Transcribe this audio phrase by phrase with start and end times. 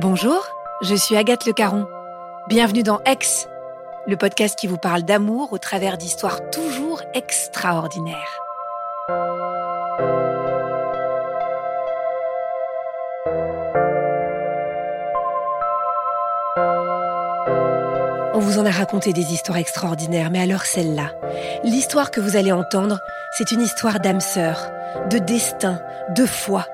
[0.00, 0.46] Bonjour,
[0.80, 1.88] je suis Agathe Le Caron.
[2.46, 3.48] Bienvenue dans Ex,
[4.06, 8.38] le podcast qui vous parle d'amour au travers d'histoires toujours extraordinaires.
[18.34, 21.10] On vous en a raconté des histoires extraordinaires, mais alors celle-là,
[21.64, 23.00] l'histoire que vous allez entendre,
[23.32, 24.70] c'est une histoire d'âme sœur,
[25.10, 25.80] de destin,
[26.14, 26.68] de foi.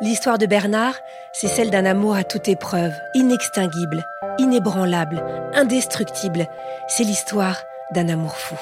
[0.00, 0.96] L'histoire de Bernard,
[1.32, 4.04] c'est celle d'un amour à toute épreuve, inextinguible,
[4.38, 5.22] inébranlable,
[5.54, 6.48] indestructible.
[6.88, 7.58] C'est l'histoire
[7.92, 8.56] d'un amour fou.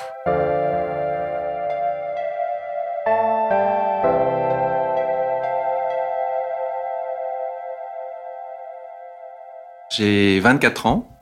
[9.91, 11.19] J'ai 24 ans.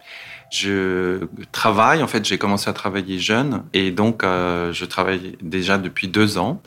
[0.51, 5.79] Je travaille, en fait, j'ai commencé à travailler jeune et donc euh, je travaille déjà
[5.79, 6.61] depuis deux ans.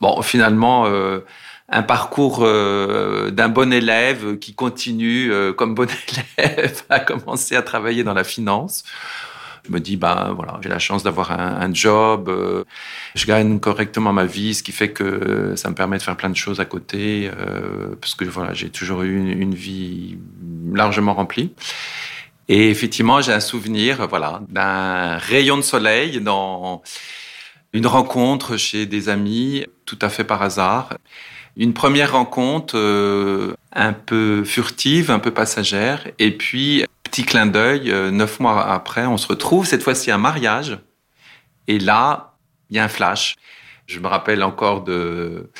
[0.00, 1.20] Bon, finalement, euh,
[1.68, 5.88] un parcours euh, d'un bon élève qui continue euh, comme bon
[6.38, 8.84] élève à commencer à travailler dans la finance.
[9.66, 12.64] Je me dis, ben voilà, j'ai la chance d'avoir un, un job, euh,
[13.14, 16.30] je gagne correctement ma vie, ce qui fait que ça me permet de faire plein
[16.30, 20.16] de choses à côté, euh, parce que voilà, j'ai toujours eu une, une vie
[20.72, 21.52] largement remplie.
[22.48, 26.82] Et effectivement, j'ai un souvenir, voilà, d'un rayon de soleil dans
[27.74, 30.94] une rencontre chez des amis, tout à fait par hasard.
[31.58, 37.90] Une première rencontre euh, un peu furtive, un peu passagère, et puis petit clin d'œil,
[37.90, 40.78] euh, neuf mois après, on se retrouve cette fois-ci un mariage,
[41.66, 42.36] et là,
[42.70, 43.34] il y a un flash.
[43.86, 45.50] Je me rappelle encore de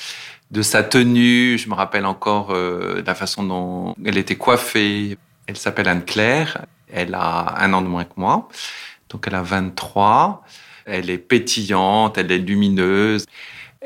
[0.51, 5.19] de sa tenue, je me rappelle encore euh, de la façon dont elle était coiffée.
[5.47, 8.49] Elle s'appelle Anne-Claire, elle a un an de moins que moi,
[9.11, 10.45] donc elle a 23.
[10.87, 13.27] Elle est pétillante, elle est lumineuse,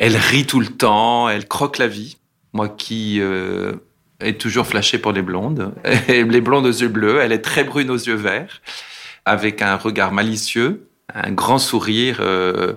[0.02, 2.16] elle rit tout le temps, elle croque la vie.
[2.52, 3.74] Moi qui euh,
[4.18, 5.72] est toujours flashé pour les blondes,
[6.08, 8.62] et les blondes aux yeux bleus, elle est très brune aux yeux verts,
[9.24, 12.74] avec un regard malicieux, un grand sourire euh,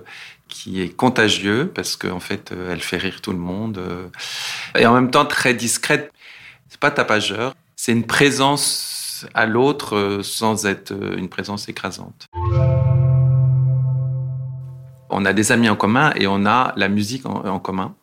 [0.48, 4.06] qui est contagieux parce qu'en en fait, euh, elle fait rire tout le monde, euh,
[4.78, 6.12] et en même temps très discrète.
[6.68, 12.28] C'est pas tapageur, c'est une présence à l'autre sans être une présence écrasante.
[15.18, 17.94] On a des amis en commun et on a la musique en, commun.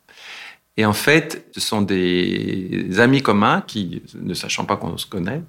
[0.78, 5.44] Et en fait, ce sont des amis communs qui, ne sachant pas qu'on se connaît,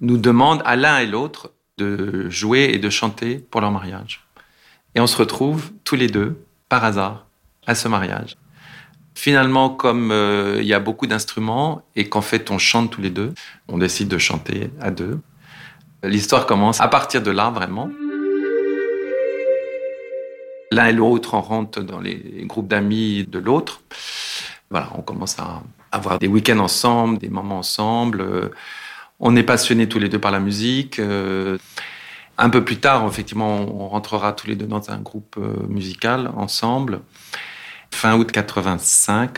[0.00, 4.26] nous demandent à l'un et l'autre de jouer et de chanter pour leur mariage.
[4.94, 7.26] Et on se retrouve tous les deux, par hasard,
[7.66, 8.38] à ce mariage.
[9.14, 13.10] Finalement, comme euh, il y a beaucoup d'instruments et qu'en fait on chante tous les
[13.10, 13.34] deux,
[13.68, 15.20] on décide de chanter à deux.
[16.02, 17.90] L'histoire commence à partir de là, vraiment.
[20.74, 23.82] L'un et l'autre, on rentre dans les groupes d'amis de l'autre.
[24.70, 25.62] Voilà, on commence à
[25.92, 28.20] avoir des week-ends ensemble, des moments ensemble.
[28.20, 28.48] Euh,
[29.20, 30.98] On est passionnés tous les deux par la musique.
[30.98, 31.58] Euh,
[32.38, 36.32] Un peu plus tard, effectivement, on rentrera tous les deux dans un groupe euh, musical
[36.36, 37.02] ensemble.
[37.92, 39.36] Fin août 85,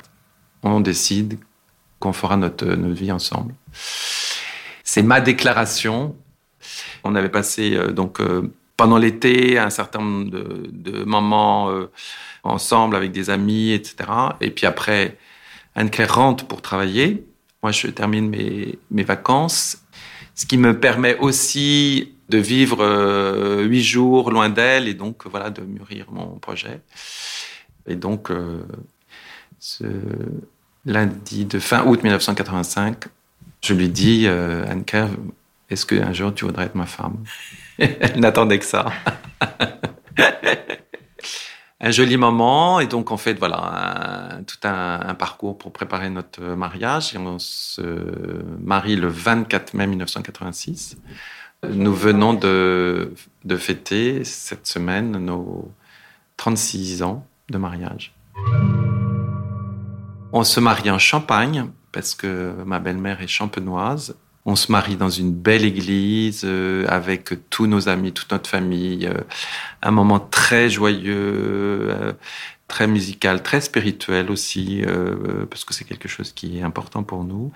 [0.63, 1.39] on décide
[2.01, 3.55] qu'on fera notre, vie ensemble.
[4.85, 6.17] C'est ma déclaration.
[7.05, 8.21] On avait passé donc
[8.77, 11.91] pendant l'été un certain nombre de, moments euh,
[12.45, 13.97] ensemble avec des amis, etc.
[14.41, 15.19] Et puis après,
[15.75, 17.27] Anne-Claire rentre pour travailler.
[17.63, 19.79] Moi, je termine mes, mes vacances,
[20.35, 25.51] ce qui me permet aussi de vivre euh, huit jours loin d'elle et donc voilà
[25.51, 26.81] de mûrir mon projet.
[27.87, 28.63] Et donc, euh,
[29.59, 29.85] ce
[30.85, 33.05] lundi de fin août 1985,
[33.63, 35.09] je lui dis, Anne-Claire,
[35.71, 37.17] est-ce qu'un jour tu voudrais être ma femme?
[37.79, 38.87] Elle n'attendait que ça.
[41.81, 42.81] un joli moment.
[42.81, 47.15] Et donc en fait voilà un, tout un, parcours pour préparer notre mariage.
[47.15, 47.83] Et on se
[48.61, 50.97] marie le 24 mai 1986
[51.71, 53.13] nous venons de,
[53.45, 55.71] de fêter cette semaine nos
[56.37, 58.15] 36 ans de mariage.
[60.33, 65.11] On se marie en Champagne parce que ma belle-mère est champenoise on se marie dans
[65.11, 69.07] une belle église euh, avec tous nos amis, toute notre famille.
[69.07, 69.21] Euh,
[69.83, 72.13] un moment très joyeux, euh,
[72.69, 77.25] très musical, très spirituel aussi, euh, parce que c'est quelque chose qui est important pour
[77.25, 77.53] nous.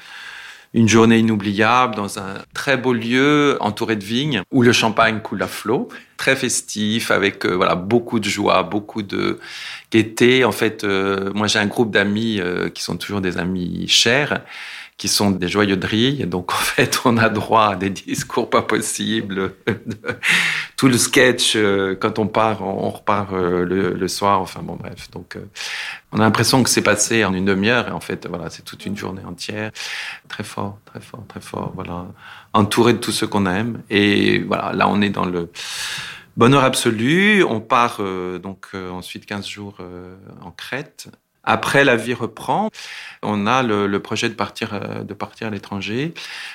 [0.73, 5.43] Une journée inoubliable dans un très beau lieu entouré de vignes où le champagne coule
[5.43, 9.41] à flot, très festif avec euh, voilà beaucoup de joie, beaucoup de
[9.91, 10.45] gaieté.
[10.45, 12.41] En fait, euh, moi j'ai un groupe d'amis
[12.75, 14.43] qui sont toujours des amis chers
[15.01, 18.61] qui sont des joyeux de Donc, en fait, on a droit à des discours pas
[18.61, 19.55] possibles.
[20.77, 24.43] Tout le sketch, euh, quand on part, on repart euh, le, soir.
[24.43, 25.11] Enfin, bon, bref.
[25.11, 25.49] Donc, euh,
[26.13, 27.89] on a l'impression que c'est passé en une demi-heure.
[27.89, 29.71] Et en fait, voilà, c'est toute une journée entière.
[30.29, 31.73] Très fort, très fort, très fort.
[31.75, 32.05] Voilà.
[32.53, 33.83] Entouré de tous ceux qu'on aime.
[33.89, 35.51] Et voilà, là, on est dans le
[36.37, 37.43] bonheur absolu.
[37.43, 38.03] On part
[38.43, 39.79] donc ensuite 15 jours
[40.43, 41.09] en Crète
[41.45, 42.71] après, la vie reprend.
[43.23, 46.15] On a le, projet de partir, euh, de partir à l'étranger.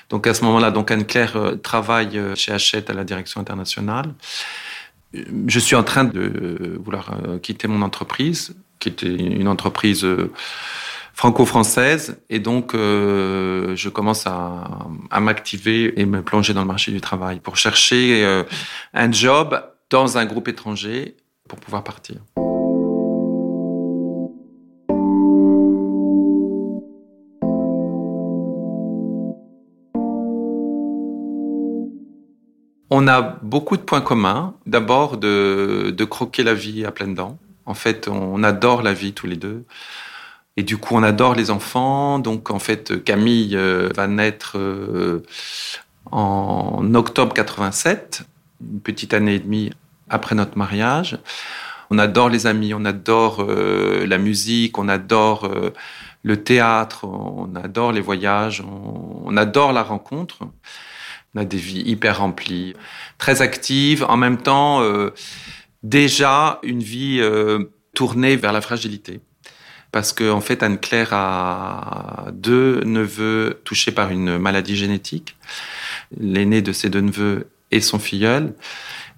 [0.10, 4.14] Donc à ce moment-là, donc Anne-Claire euh, travaille euh, chez Hachette à la direction internationale.
[5.48, 10.06] Je suis en train de vouloir quitter mon entreprise, qui était une entreprise
[11.14, 14.68] franco-française, et donc je commence à,
[15.12, 18.44] à m'activer et me plonger dans le marché du travail pour chercher
[18.94, 21.16] un job dans un groupe étranger
[21.48, 22.18] pour pouvoir partir.
[32.90, 34.54] On a beaucoup de points communs.
[34.66, 37.38] D'abord, de, croquer la vie à pleines dents.
[37.66, 39.66] En fait, on adore la vie tous les deux.
[40.58, 42.20] Et du coup, on adore les enfants.
[42.20, 45.24] Donc, en fait, Camille euh, va naître euh,
[46.12, 48.24] en octobre 87,
[48.62, 49.72] une petite année et demie
[50.10, 51.18] après notre mariage.
[51.90, 55.50] On adore les amis, on adore euh, la musique, on adore
[56.24, 58.64] le théâtre, on adore les voyages,
[59.26, 60.40] on adore la rencontre.
[61.36, 62.76] On a des vies hyper remplies,
[63.18, 65.12] très actives, en même temps euh,
[65.84, 69.20] déjà une vie euh, tournée vers la fragilité.
[69.92, 75.38] Parce qu'en en fait, Anne-Claire a deux neveux touchés par une maladie génétique.
[76.20, 78.54] L'aîné de ses deux neveux est son filleul.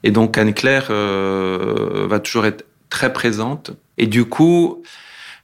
[0.03, 3.71] Et donc Anne-Claire euh, va toujours être très présente.
[3.97, 4.83] Et du coup,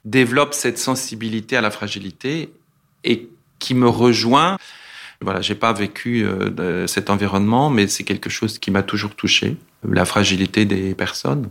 [0.04, 2.52] développe cette sensibilité à la fragilité
[3.02, 3.28] et
[3.58, 4.56] qui me rejoint
[5.20, 9.56] voilà, j'ai pas vécu euh, cet environnement, mais c'est quelque chose qui m'a toujours touché.
[9.88, 11.50] La fragilité des personnes,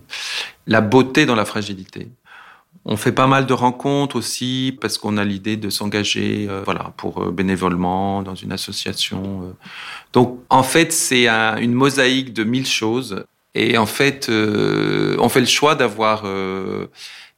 [0.67, 2.09] la beauté dans la fragilité.
[2.85, 6.93] On fait pas mal de rencontres aussi parce qu'on a l'idée de s'engager, euh, voilà,
[6.97, 9.55] pour euh, bénévolement dans une association.
[10.11, 13.23] Donc, en fait, c'est une mosaïque de mille choses.
[13.55, 16.23] Et en fait, on fait le choix d'avoir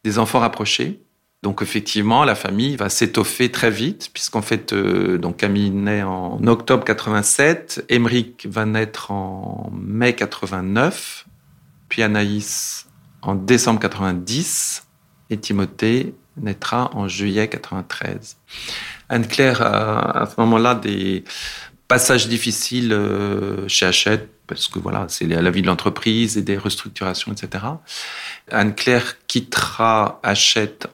[0.05, 1.01] des enfants rapprochés
[1.45, 6.39] donc effectivement, la famille va s'étoffer très vite, puisqu'en fait, euh, donc Camille naît en
[6.47, 11.27] octobre 87, Émeric va naître en mai 89,
[11.87, 12.87] puis Anaïs
[13.21, 14.87] en décembre 90,
[15.29, 18.37] et Timothée naîtra en juillet 93.
[19.09, 21.25] Anne-Claire a à ce moment-là des
[21.87, 26.57] passages difficiles euh, chez Hachette, parce que voilà, c'est la vie de l'entreprise et des
[26.57, 27.65] restructurations, etc.
[28.51, 30.87] Anne-Claire quittera Hachette.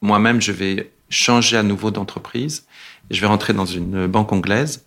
[0.00, 2.66] Moi-même, je vais changer à nouveau d'entreprise.
[3.10, 4.84] Je vais rentrer dans une banque anglaise.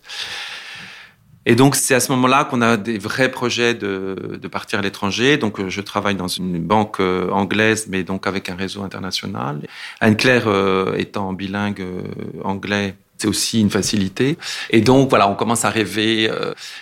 [1.48, 5.36] Et donc, c'est à ce moment-là qu'on a des vrais projets de, partir à l'étranger.
[5.36, 9.60] Donc, je travaille dans une banque euh, anglaise, mais donc avec un réseau international.
[10.00, 12.02] Anne-Claire euh, étant bilingue euh,
[12.42, 14.38] anglais, c'est aussi une facilité.
[14.70, 16.30] Et donc, voilà, on commence à rêver.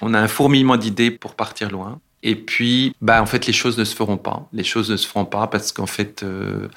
[0.00, 2.00] on a un fourmillement d'idées pour partir loin.
[2.26, 4.48] Et puis, bah, en fait, les choses ne se feront pas.
[4.54, 6.68] Les choses ne se feront pas parce qu'en fait, euh,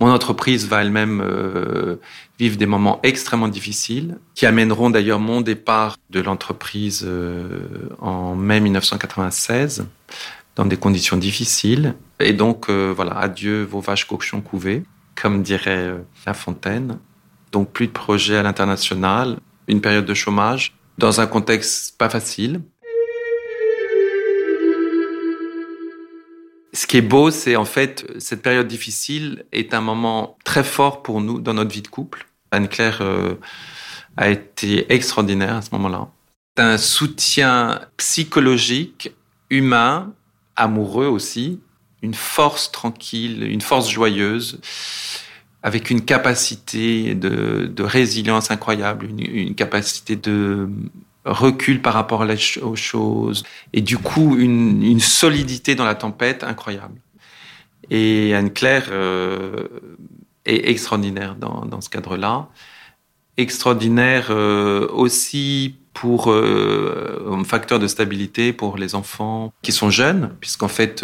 [0.00, 1.96] mon entreprise va elle-même euh,
[2.38, 8.60] vivre des moments extrêmement difficiles qui amèneront d'ailleurs mon départ de l'entreprise euh, en mai
[8.60, 9.84] 1996
[10.54, 11.96] dans des conditions difficiles.
[12.20, 14.84] Et donc, voilà, adieu vos vaches cochons couvées,
[15.20, 15.92] comme dirait
[16.24, 16.98] La Fontaine.
[17.54, 22.62] Donc, plus de projets à l'international, une période de chômage dans un contexte pas facile.
[26.72, 31.04] Ce qui est beau, c'est en fait, cette période difficile est un moment très fort
[31.04, 32.26] pour nous dans notre vie de couple.
[32.50, 33.36] Anne-Claire euh,
[34.16, 36.08] a été extraordinaire à ce moment-là.
[36.56, 39.12] Un soutien psychologique,
[39.48, 40.12] humain,
[40.56, 41.60] amoureux aussi,
[42.02, 44.60] une force tranquille, une force joyeuse,
[45.64, 50.68] avec une capacité de, résilience incroyable, une capacité de
[51.24, 52.22] recul par rapport
[52.62, 57.00] aux choses, et du coup une, solidité dans la tempête incroyable.
[57.90, 59.68] Et Anne-Claire euh,
[60.44, 62.48] est extraordinaire dans, ce cadre-là,
[63.38, 70.34] extraordinaire euh, aussi pour euh, un facteur de stabilité pour les enfants qui sont jeunes,
[70.40, 71.02] puisqu'en fait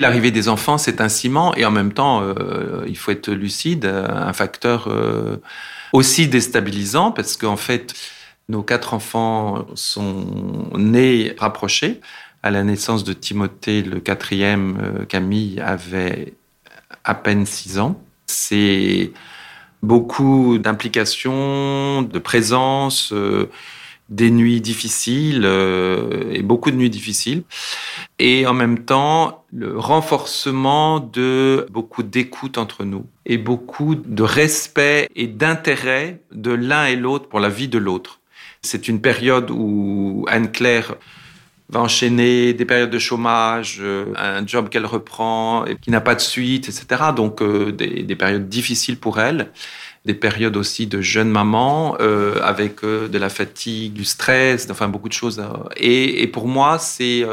[0.00, 3.84] L'arrivée des enfants, c'est un ciment et en même temps, euh, il faut être lucide,
[3.86, 5.38] un facteur euh,
[5.92, 7.94] aussi déstabilisant parce qu'en fait,
[8.48, 12.00] nos quatre enfants sont nés rapprochés.
[12.42, 16.34] À la naissance de Timothée, le quatrième, euh, Camille, avait
[17.04, 18.00] à peine six ans.
[18.26, 19.12] C'est
[19.82, 23.50] beaucoup d'implications, de présence, euh,
[24.08, 27.42] des nuits difficiles euh, et beaucoup de nuits difficiles.
[28.18, 35.08] Et en même temps, le renforcement de beaucoup d'écoute entre nous et beaucoup de respect
[35.14, 38.20] et d'intérêt de l'un et l'autre pour la vie de l'autre.
[38.62, 40.96] C'est une période où Anne-Claire
[41.70, 46.20] va enchaîner des périodes de chômage, euh, un job qu'elle reprend qui n'a pas de
[46.20, 47.10] suite, etc.
[47.14, 49.50] Donc euh, des, des, périodes difficiles pour elle,
[50.04, 54.88] des périodes aussi de jeune maman euh, avec euh, de la fatigue, du stress, enfin
[54.88, 55.42] beaucoup de choses.
[55.76, 57.24] Et, et pour moi, c'est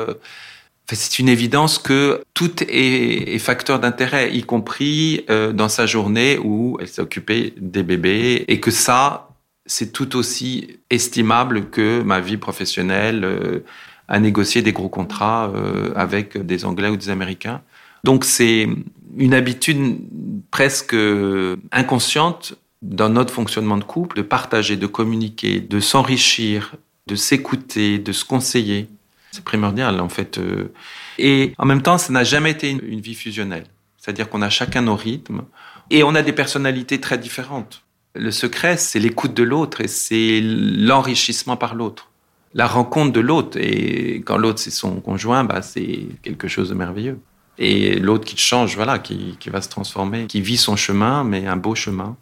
[0.91, 6.77] c'est une évidence que tout est, est facteur d'intérêt, y compris dans sa journée où
[6.79, 9.29] elle s'est occupée des bébés, et que ça,
[9.65, 13.63] c'est tout aussi estimable que ma vie professionnelle
[14.07, 17.61] à négocier des gros contrats euh, avec des Anglais ou des Américains.
[18.03, 18.67] Donc c'est
[19.17, 19.97] une habitude
[20.51, 20.95] presque
[21.71, 26.75] inconsciente dans notre fonctionnement de couple de partager, de communiquer, de s'enrichir,
[27.07, 28.87] de s'écouter, de se conseiller.
[29.31, 30.37] C'est primordial en fait.
[30.37, 30.71] Euh.
[31.17, 33.65] Et en même temps, ça n'a jamais été une vie fusionnelle.
[33.97, 35.43] C'est-à-dire qu'on a chacun nos rythmes
[35.89, 37.81] et on a des personnalités très différentes.
[38.13, 42.09] Le secret, c'est l'écoute de l'autre et c'est l'enrichissement par l'autre
[42.55, 43.59] la rencontre de l'autre.
[43.61, 47.19] Et quand l'autre, c'est son conjoint, bah, c'est quelque chose de merveilleux.
[47.57, 51.47] Et l'autre qui change, voilà, qui, qui va se transformer, qui vit son chemin, mais
[51.47, 52.17] un beau chemin.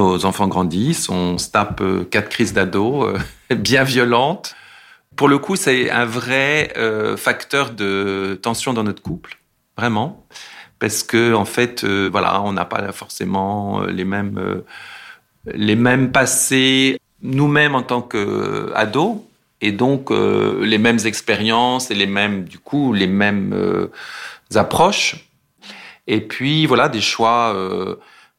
[0.00, 3.18] Nos enfants grandissent, on se tape euh, quatre crises d'ado euh,
[3.54, 4.54] bien violentes.
[5.16, 9.38] Pour le coup, c'est un vrai euh, facteur de tension dans notre couple,
[9.76, 10.26] vraiment,
[10.78, 14.62] parce que en fait, voilà, on n'a pas forcément les mêmes
[15.52, 19.22] les mêmes passés nous-mêmes en tant qu'ados,
[19.60, 23.54] et donc les mêmes expériences et les mêmes, du coup, les mêmes
[24.54, 25.16] approches.
[26.06, 27.54] Et puis voilà, des choix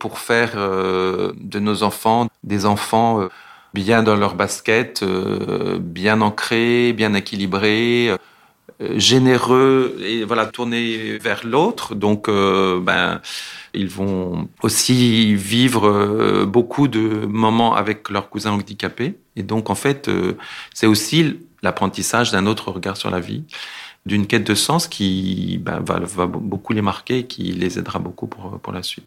[0.01, 3.27] pour faire euh, de nos enfants des enfants euh,
[3.75, 8.09] bien dans leur basket, euh, bien ancrés, bien équilibrés,
[8.95, 11.93] généreux et voilà tournés vers l'autre.
[11.93, 13.21] Donc, ben,
[13.75, 19.13] ils vont aussi vivre beaucoup de moments avec leurs cousins handicapés.
[19.35, 20.09] Et donc, en fait,
[20.73, 23.43] c'est aussi l'apprentissage d'un autre regard sur la vie
[24.07, 27.99] d'une quête de sens qui ben, va, va, beaucoup les marquer et qui les aidera
[27.99, 29.05] beaucoup pour, pour la suite.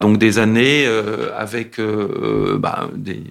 [0.00, 3.22] Donc des années euh, avec euh, bah, des,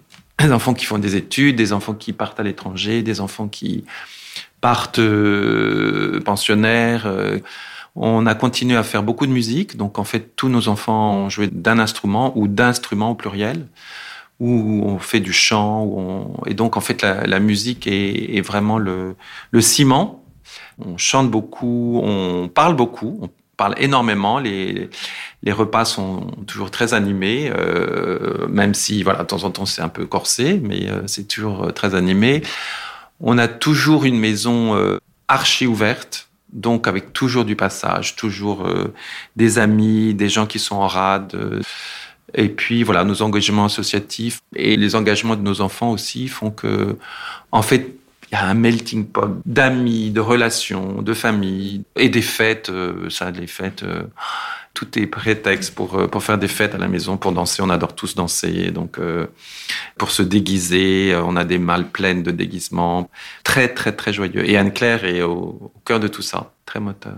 [0.52, 3.86] enfants qui font des études, des enfants qui partent à l'étranger, des enfants qui
[4.62, 7.12] partent euh, pensionnaires.
[7.96, 9.78] on a continué à faire beaucoup de musique.
[9.78, 13.68] Donc en fait, tous nos enfants ont joué d'un instrument ou d'instruments au pluriel
[14.40, 16.46] où on fait du chant, on...
[16.46, 19.16] et donc en fait la, musique est, vraiment le,
[19.50, 20.24] le ciment.
[20.78, 24.40] On chante beaucoup, on parle beaucoup, on parle énormément.
[24.40, 24.90] Les,
[25.44, 29.82] les repas sont toujours très animés, euh, même si, voilà, de temps en temps, c'est
[29.82, 32.44] un peu corsé, mais euh, c'est toujours euh, très animé.
[33.20, 38.66] On a toujours une maison euh, archi ouverte, donc avec toujours du passage, toujours
[39.36, 41.36] des amis, des gens qui sont en rade.
[42.34, 46.96] et puis, voilà, nos engagements associatifs et les engagements de nos enfants aussi font que,
[47.52, 47.98] en fait,
[48.32, 52.70] il y a un melting pot d'amis, de relations, de famille et des fêtes.
[52.70, 54.04] Euh, ça, les fêtes, euh,
[54.74, 57.62] tout est prétexte pour euh, pour faire des fêtes à la maison, pour danser.
[57.62, 59.00] On adore tous danser, donc
[59.98, 63.10] pour se déguiser, on a des malles pleines de déguisements,
[63.44, 64.48] très très très joyeux.
[64.50, 67.18] Et Anne Claire est au, au cœur de tout ça, très moteur.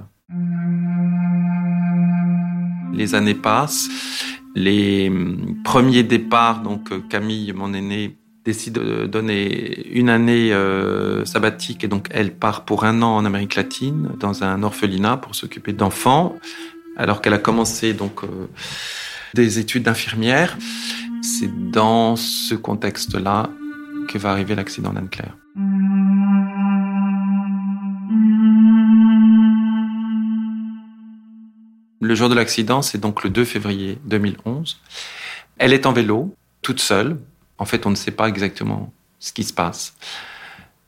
[2.93, 3.89] Les années passent.
[4.55, 11.83] Les hum, premiers départs, donc Camille, mon aînée, décide de donner une année euh, sabbatique
[11.83, 15.73] et donc elle part pour un an en Amérique latine dans un orphelinat pour s'occuper
[15.73, 16.35] d'enfants
[16.97, 18.47] alors qu'elle a commencé donc euh,
[19.33, 20.57] des études d'infirmière.
[21.21, 23.49] C'est dans ce contexte-là
[24.07, 25.35] que va arriver l'accident d'Anne-Claire.
[32.01, 34.79] Le jour de l'accident, c'est donc le 2 février 2011.
[35.57, 37.17] Elle est en vélo, toute seule,
[37.59, 39.93] en fait, on ne sait pas exactement ce qui se passe.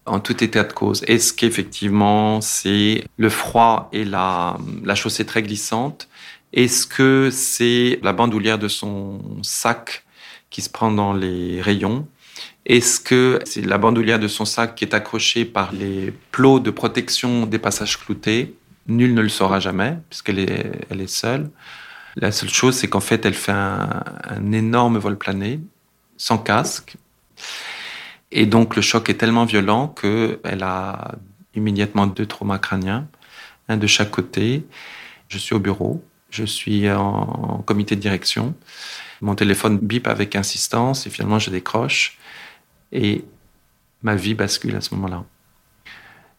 [0.06, 5.44] En tout état de cause, est-ce qu'effectivement c'est le froid et la, la chaussée très
[5.44, 6.08] glissante?
[6.54, 10.04] Est-ce que c'est la bandoulière de son sac
[10.50, 12.08] qui se prend dans les rayons?
[12.66, 16.72] Est-ce que c'est la bandoulière de son sac qui est accrochée par les plots de
[16.72, 18.56] protection des passages cloutés?
[18.88, 21.50] Nul ne le saura jamais, puisqu'elle est, elle est seule.
[22.18, 25.60] La seule chose, c'est qu'en fait, elle fait un, énorme vol plané,
[26.22, 26.98] sans casque.
[28.32, 31.16] Et donc, le choc est tellement violent qu'elle a
[31.56, 33.08] immédiatement deux traumas crâniens,
[33.68, 34.64] un de chaque côté.
[35.30, 38.54] Je suis au bureau, je suis en comité de direction.
[39.22, 42.20] Mon téléphone bip avec insistance et finalement, je décroche.
[42.92, 43.26] Et
[44.04, 45.24] ma vie bascule à ce moment-là.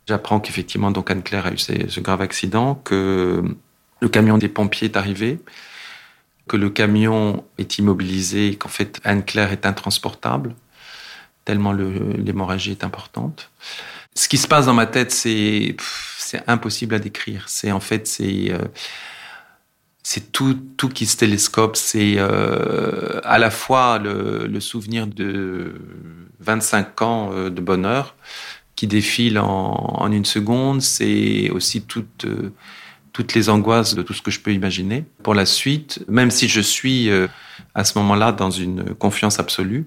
[0.06, 3.42] J'apprends qu'effectivement, donc Anne-Claire a eu ce grave accident, que
[4.00, 5.40] le camion des pompiers est arrivé,
[6.48, 10.54] que le camion est immobilisé, qu'en fait Anne-Claire est intransportable,
[11.44, 13.50] tellement l'hémorragie est importante.
[14.14, 15.76] Ce qui se passe dans ma tête, c'est
[16.46, 17.48] impossible à décrire.
[17.48, 18.58] C'est en fait c'est euh,
[20.32, 21.76] tout, tout qui se télescope.
[21.76, 25.74] C'est euh, à la fois le, souvenir de
[26.40, 28.14] 25 ans euh, de bonheur,
[28.74, 30.82] qui défile en, une seconde.
[30.82, 32.52] C'est aussi toutes, euh,
[33.12, 35.04] toutes les angoisses de tout ce que je peux imaginer.
[35.22, 37.28] Pour la suite, même si je suis euh,
[37.74, 39.86] à ce moment-là dans une confiance absolue,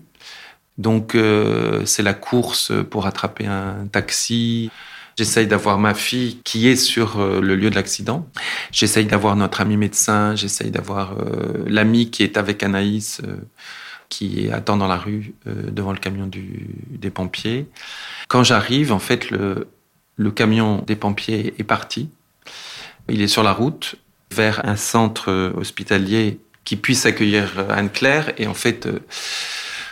[0.77, 4.70] donc euh, c'est la course pour attraper un taxi.
[5.17, 8.27] J'essaye d'avoir ma fille qui est sur le lieu de l'accident.
[8.74, 10.36] J'essaye d'avoir notre ami médecin.
[10.36, 11.15] J'essaye d'avoir
[11.65, 13.22] l'ami qui est avec Anaïs
[14.10, 17.67] qui attend dans la rue euh, devant le camion des pompiers.
[18.27, 22.10] Quand j'arrive, en fait, le camion des pompiers est parti.
[23.09, 23.95] Il est sur la route
[24.31, 28.33] vers un centre hospitalier qui puisse accueillir Anne-Claire.
[28.38, 29.00] Et en fait, euh,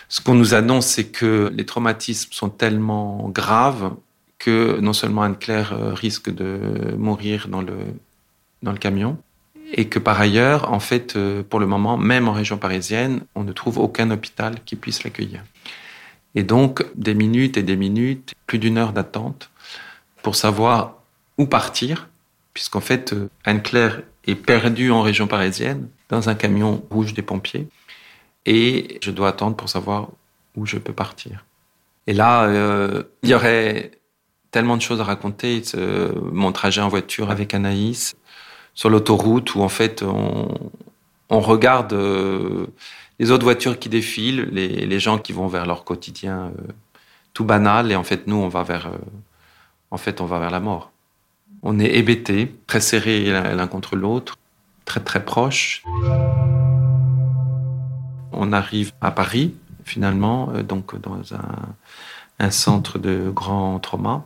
[0.09, 3.93] ce qu'on nous annonce, c'est que les traumatismes sont tellement graves
[4.39, 6.59] que non seulement Anne-Claire euh, risque de
[6.97, 7.77] mourir dans le,
[8.63, 9.17] dans le camion,
[9.71, 13.43] et que par ailleurs, en fait, euh, pour le moment, même en région parisienne, on
[13.43, 15.43] ne trouve aucun hôpital qui puisse l'accueillir.
[16.35, 19.49] Et donc, des minutes et des minutes, plus d'une heure d'attente
[20.23, 20.95] pour savoir
[21.37, 22.09] où partir,
[22.53, 27.67] puisqu'en fait, euh, Anne-Claire est perdue en région parisienne dans un camion rouge des pompiers,
[28.45, 30.09] et je dois attendre pour savoir
[30.55, 31.45] où je peux partir.
[32.07, 33.91] Et là, euh, il y aurait
[34.51, 35.63] tellement de choses à raconter.
[36.31, 38.15] mon trajet en voiture avec Anaïs,
[38.75, 40.47] sur l'autoroute où en fait on,
[41.29, 42.67] regarde euh,
[43.19, 46.51] les autres voitures qui défilent, les, les, gens qui vont vers leur quotidien
[47.33, 48.91] tout banal, et en fait nous on va vers,
[49.89, 50.92] en fait on va vers la mort.
[51.63, 54.37] On est hébétés, très serrés l'un contre l'autre,
[54.83, 55.83] très très proches.
[58.33, 64.25] On arrive à Paris finalement, donc dans un, centre de grand trauma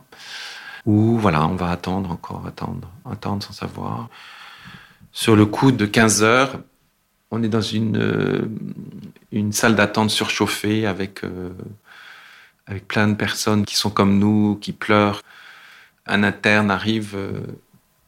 [0.84, 4.08] où voilà, on va attendre encore, attendre, attendre sans savoir.
[5.12, 6.58] Sur le coup de 15 heures,
[7.30, 11.50] on est dans une, euh, salle d'attente surchauffée avec, euh,
[12.66, 15.22] avec plein de personnes qui sont comme nous, qui pleurent.
[16.08, 17.40] Un interne arrive, euh,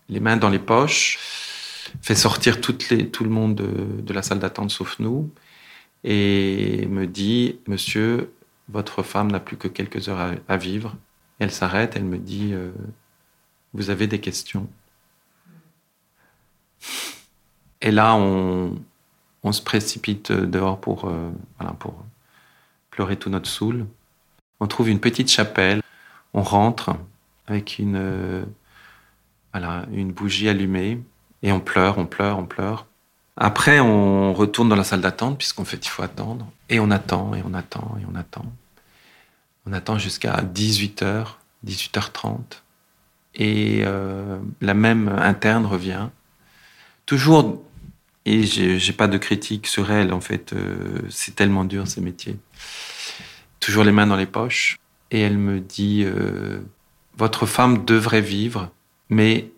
[0.08, 1.18] les mains dans les poches,
[2.02, 2.74] fait sortir tout
[3.24, 5.30] le monde de, la salle d'attente sauf nous,
[6.04, 8.32] et me dit, Monsieur,
[8.68, 10.96] votre femme n'a plus que quelques heures à, vivre.
[11.38, 12.54] Elle s'arrête, elle me dit,
[13.74, 14.68] Vous avez des questions
[17.80, 18.76] et là, on,
[19.52, 21.30] se précipite dehors pour, euh,
[21.78, 22.04] pour
[22.90, 23.86] pleurer tout notre saoul.
[24.60, 25.82] On trouve une petite chapelle,
[26.34, 26.90] on rentre
[27.50, 28.44] avec une, euh,
[29.52, 31.00] voilà, une bougie allumée
[31.42, 32.86] et on pleure, on pleure, on pleure.
[33.36, 36.50] Après, on retourne dans la salle d'attente puisqu'en fait, il faut attendre.
[36.68, 38.44] Et on attend, et on attend, et on attend.
[39.66, 41.26] On attend jusqu'à 18h,
[41.66, 42.38] 18h30.
[43.34, 46.08] Et euh, la même interne revient
[47.06, 47.62] toujours,
[48.24, 52.36] et j'ai pas de critique sur elle, en fait, euh, c'est tellement dur ce métier.
[53.60, 54.78] Toujours les mains dans les poches.
[55.10, 56.04] Et elle me dit
[57.16, 58.70] Votre femme devrait vivre,
[59.09, 59.51] mais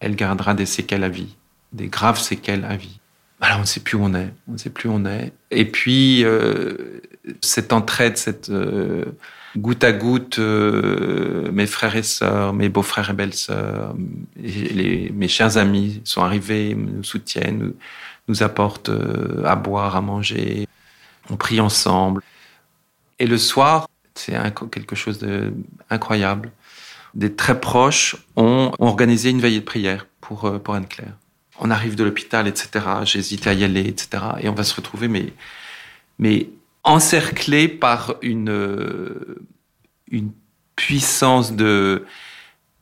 [0.00, 1.36] elle gardera des séquelles à vie,
[1.72, 3.00] des graves séquelles à vie.
[3.40, 5.32] Alors on ne sait plus où on est, on ne sait plus où on est.
[5.50, 7.00] Et puis euh,
[7.40, 8.50] cette entraide, cette
[9.56, 13.94] goutte à goutte, euh, mes frères et sœurs, mes beaux-frères et belles-sœurs,
[14.36, 17.72] mes chers amis sont arrivés, nous soutiennent,
[18.28, 20.66] nous, apportent euh, à boire, à manger.
[21.30, 22.22] On prie ensemble.
[23.18, 24.36] Et le soir, c'est
[24.70, 26.52] quelque chose d'incroyable.
[27.18, 31.18] Des très proches ont, organisé une veillée de prière pour, euh, pour Anne-Claire.
[31.60, 32.86] On arrive de l'hôpital, etc.
[33.04, 34.22] J'hésitais à y aller, etc.
[34.40, 35.34] Et on va se retrouver, mais,
[36.18, 36.48] mais
[36.84, 39.10] encerclée par une,
[40.10, 40.30] une
[40.76, 42.06] puissance de,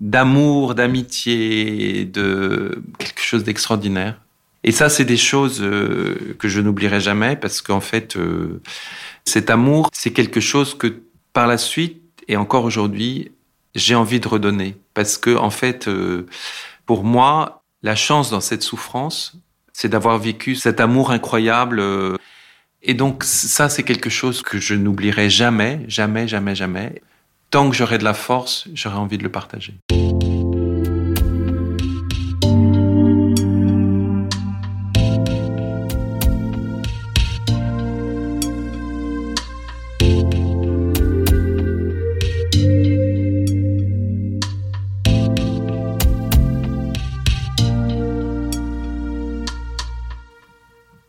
[0.01, 4.20] d'amour, d'amitié, de quelque chose d'extraordinaire.
[4.64, 8.61] Et ça, c'est des choses euh, que je n'oublierai jamais parce qu'en fait, euh,
[9.25, 11.01] cet amour, c'est quelque chose que
[11.33, 13.31] par la suite et encore aujourd'hui,
[13.77, 16.27] j'ai envie de redonner parce que en fait, euh,
[16.87, 19.37] pour moi, la chance dans cette souffrance,
[19.73, 21.83] c'est d'avoir vécu cet amour incroyable.
[22.83, 27.03] et donc ça, c'est quelque chose que je n'oublierai jamais, jamais, jamais, jamais.
[27.51, 29.75] Tant que j'aurai de la force, j'aurai envie de le partager.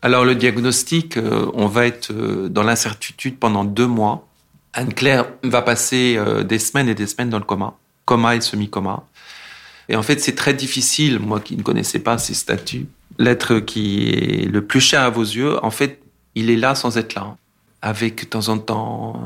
[0.08, 4.26] Alors le diagnostic, euh, on va être euh, dans l'incertitude pendant deux mois.
[4.72, 7.74] Anne-Claire va passer euh, des semaines et des semaines dans le coma,
[8.06, 9.04] coma et semi-coma.
[9.90, 12.86] Et en fait, c'est très difficile, moi qui ne connaissais pas ces statuts.
[13.18, 16.00] L'être qui est le plus cher à vos yeux, en fait,
[16.34, 17.36] il est là sans être là,
[17.82, 19.22] avec de temps en temps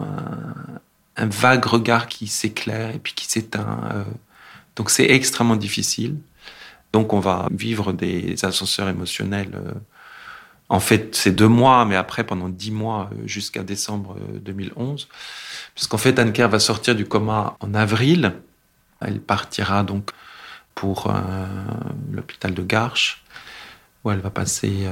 [1.16, 4.04] un, vague regard qui s'éclaire et puis qui s'éteint.
[4.74, 6.16] donc c'est extrêmement difficile.
[6.92, 9.52] Donc on va vivre des ascenseurs émotionnels
[10.72, 15.02] en fait, c'est deux mois, mais après, pendant dix mois, euh, jusqu'à décembre 2011.
[15.02, 15.14] Euh,
[15.74, 18.32] Puisqu'en fait, anne va sortir du coma en avril.
[19.02, 20.12] Elle partira donc
[20.74, 21.46] pour euh,
[22.11, 23.22] l'hôpital de Garches,
[24.02, 24.87] où elle va passer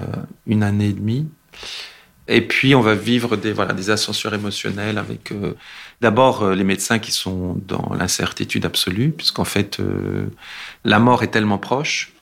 [0.47, 1.31] une année et demie.
[2.29, 3.91] Et puis, on va vivre des, voilà, des
[4.35, 5.33] émotionnels avec
[6.03, 9.81] d'abord les médecins qui sont dans l'incertitude absolue, puisqu'en fait,
[10.85, 12.13] la mort est tellement proche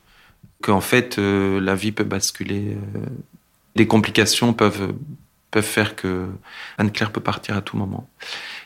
[0.63, 2.77] qu'en fait, la vie peut basculer
[3.79, 4.93] des complications peuvent,
[5.63, 6.27] faire que
[6.77, 8.09] Anne-Claire peut partir à tout moment.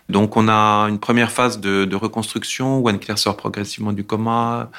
[0.08, 4.70] Donc on a une première phase de, reconstruction où Anne-Claire sort progressivement du coma.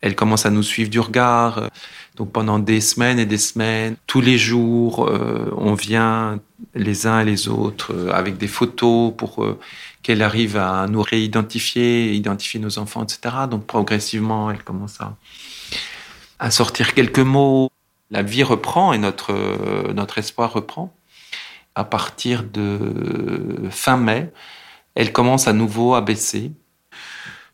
[0.00, 1.68] Elle commence à nous suivre du regard.
[2.16, 6.40] Donc pendant des semaines et des semaines, tous les jours, euh, on vient
[6.74, 9.58] les uns et les autres euh, avec des photos pour euh,
[10.02, 13.20] qu'elle arrive à nous réidentifier, identifier nos enfants, etc.
[13.50, 14.98] Donc progressivement, elle commence
[16.38, 17.70] à sortir quelques mots
[18.10, 20.94] la vie reprend et notre, euh, notre espoir reprend.
[21.74, 24.30] À partir de fin mai,
[24.94, 26.50] elle commence à nouveau à baisser.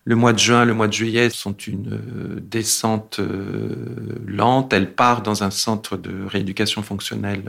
[0.04, 3.74] Le mois de juin, le mois de juillet sont une euh, descente euh,
[4.26, 4.72] lente.
[4.72, 7.42] Elle part dans un centre de rééducation fonctionnelle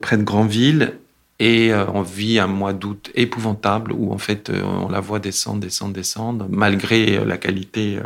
[0.00, 0.98] près de Granville
[1.40, 5.92] et on vit un mois d'août épouvantable où en fait on la voit descendre, descendre,
[5.92, 7.98] descendre, malgré la qualité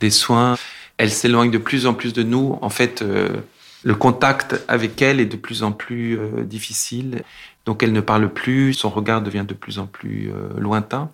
[0.00, 0.56] des soins
[0.98, 2.58] elle s'éloigne de plus en plus de nous.
[2.62, 3.28] En fait, euh,
[3.82, 7.22] le contact avec elle est de plus en plus euh, difficile.
[7.64, 11.10] Donc elle ne parle plus, son regard devient de plus en plus euh, lointain.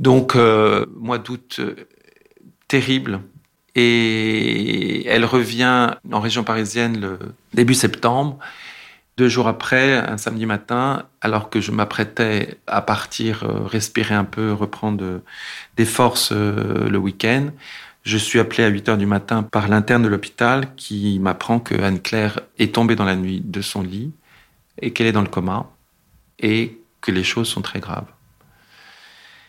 [0.00, 1.60] Donc, mois d'août,
[2.66, 3.20] terrible.
[3.76, 7.18] Et elle revient en région parisienne le
[7.52, 8.40] début septembre.
[9.16, 14.52] Deux jours après, un samedi matin, alors que je m'apprêtais à partir, respirer un peu,
[14.52, 15.20] reprendre
[15.76, 17.50] des forces le week-end,
[18.04, 21.74] je suis appelé à 8 heures du matin par l'interne de l'hôpital qui m'apprend que
[21.74, 24.12] Anne-Claire est tombée dans la nuit de son lit
[24.80, 25.70] et qu'elle est dans le coma
[26.38, 28.06] et que les choses sont très graves.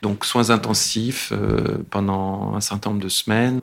[0.01, 3.59] Donc soins intensifs euh, pendant un certain nombre de semaines.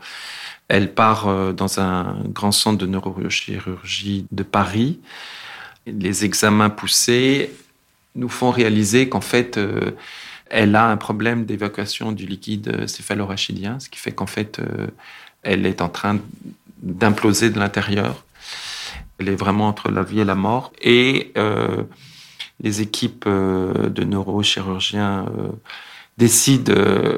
[0.68, 5.00] Elle part euh, dans un grand centre de neurochirurgie de Paris.
[5.86, 7.54] Les examens poussés
[8.14, 9.92] nous font réaliser qu'en fait, euh,
[10.52, 14.86] elle a un problème d'évacuation du liquide céphalorachidien, ce qui fait qu'en fait, euh,
[15.42, 16.18] elle est en train
[16.82, 18.22] d'imploser de l'intérieur.
[19.18, 20.70] Elle est vraiment entre la vie et la mort.
[20.82, 21.84] Et euh,
[22.60, 25.24] les équipes euh, de neurochirurgiens
[26.18, 26.74] décident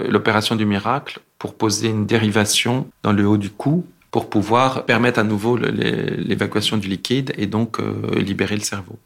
[0.09, 5.19] l'opération du miracle pour poser une dérivation dans le haut du cou pour pouvoir permettre
[5.19, 7.79] à nouveau l'évacuation du liquide et donc
[8.15, 8.97] libérer le cerveau.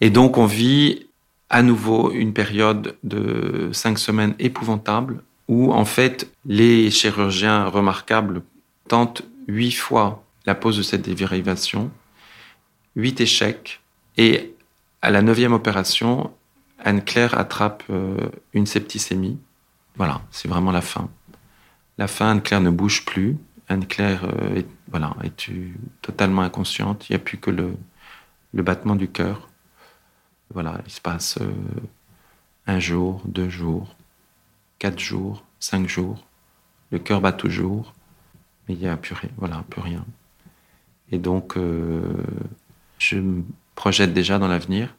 [0.00, 1.08] Et donc on vit
[1.50, 8.42] à nouveau une période de cinq semaines épouvantable où en fait les chirurgiens remarquables
[8.88, 11.90] tentent huit fois la pose de cette dérivation,
[12.96, 13.80] huit échecs
[14.16, 14.54] et
[15.02, 16.32] à la neuvième opération,
[16.78, 18.16] Anne-Claire attrape euh,
[18.52, 19.38] une septicémie.
[19.96, 21.10] Voilà, c'est vraiment la fin.
[21.98, 23.36] La fin, Anne-Claire ne bouge plus.
[23.68, 25.50] Anne-Claire euh, est, voilà, est
[26.02, 27.08] totalement inconsciente.
[27.08, 27.74] Il n'y a plus que le,
[28.52, 29.48] le battement du cœur.
[30.52, 31.52] Voilà, il se passe euh,
[32.66, 33.94] un jour, deux jours,
[34.78, 36.24] quatre jours, cinq jours.
[36.90, 37.94] Le cœur bat toujours,
[38.68, 39.30] mais il n'y a plus rien.
[39.36, 40.04] Voilà, plus rien.
[41.10, 42.02] Et donc, euh,
[42.98, 43.18] je
[43.74, 44.94] projette déjà dans l'avenir.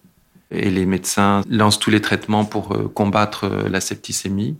[0.52, 4.58] Et les médecins lancent tous les traitements pour euh, combattre la septicémie.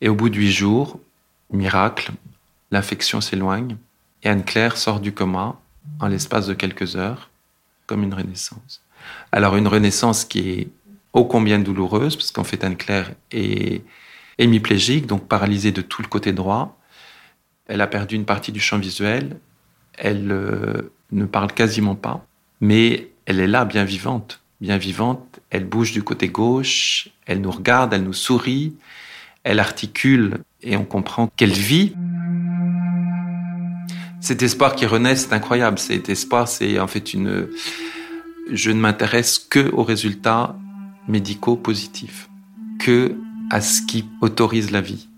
[0.00, 1.00] Et au bout de huit jours,
[1.50, 2.12] miracle,
[2.70, 3.76] l'infection s'éloigne
[4.22, 5.60] et Anne-Claire sort du coma
[6.00, 7.30] en l'espace de quelques heures,
[7.86, 8.82] comme une renaissance.
[9.32, 10.68] Alors une renaissance qui est
[11.12, 13.82] ô combien douloureuse, parce qu'en fait Anne-Claire est
[14.38, 16.78] hémiplégique, donc paralysée de tout le côté droit.
[17.66, 19.36] Elle a perdu une partie du champ visuel.
[19.96, 22.24] Elle euh, ne parle quasiment pas,
[22.60, 24.40] mais elle est là, bien vivante.
[24.60, 28.74] Bien vivante, elle bouge du côté gauche, elle nous regarde, elle nous sourit,
[29.44, 31.94] elle articule et on comprend qu'elle vit.
[34.20, 35.78] Cet espoir qui renaît, c'est incroyable.
[35.78, 37.48] Cet espoir, c'est en fait une.
[38.50, 40.56] Je ne m'intéresse que aux résultats
[41.06, 42.30] médicaux positifs,
[42.78, 43.14] que
[43.50, 45.08] à ce qui autorise la vie.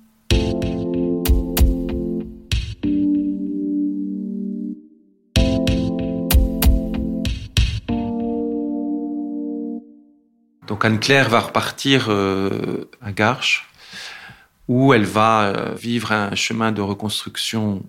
[10.66, 13.68] Donc Anne-Claire va repartir euh, à Garches,
[14.66, 17.82] où elle va euh, vivre un chemin de reconstruction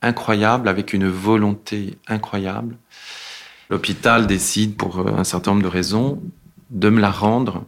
[0.00, 2.76] incroyable, avec une volonté incroyable.
[3.68, 6.22] L'hôpital décide, pour euh, un certain nombre de raisons,
[6.70, 7.64] de me la rendre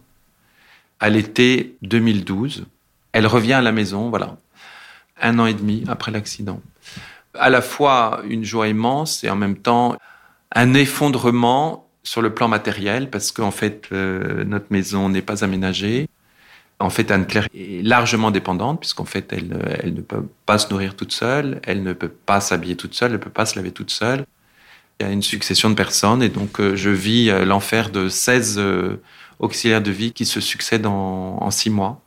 [1.00, 2.66] à l'été 2012.
[3.12, 4.37] Elle revient à la maison, voilà,
[5.20, 6.61] un an et demi après l'accident.
[7.34, 9.96] À la fois une joie immense et en même temps
[10.54, 16.08] un effondrement sur le plan matériel parce qu'en fait euh, notre maison n'est pas aménagée.
[16.80, 20.94] En fait, Anne-Claire est largement dépendante puisqu'en fait elle, elle ne peut pas se nourrir
[20.94, 23.72] toute seule, elle ne peut pas s'habiller toute seule, elle ne peut pas se laver
[23.72, 24.24] toute seule.
[25.00, 28.08] Il y a une succession de personnes et donc euh, je vis euh, l'enfer de
[28.08, 28.61] 16
[29.38, 32.02] auxiliaires de vie qui se succèdent en, en six mois.